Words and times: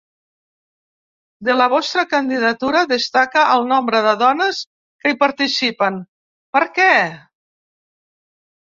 De 1.49 1.57
la 1.59 1.67
vostra 1.73 2.05
candidatura 2.15 2.81
destaca 2.93 3.45
el 3.59 3.69
nombre 3.75 4.03
de 4.09 4.17
dones 4.25 4.63
que 5.05 5.13
hi 5.15 5.21
participen, 5.23 6.03
per 6.59 6.67
què? 6.81 6.93